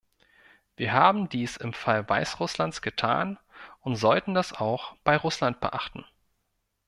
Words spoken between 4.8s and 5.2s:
bei